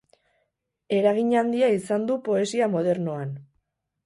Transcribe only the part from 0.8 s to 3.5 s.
Eragin handia izan du poesia modernoan.